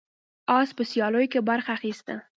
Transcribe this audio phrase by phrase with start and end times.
[0.57, 2.15] اس په سیالیو کې برخه اخیسته.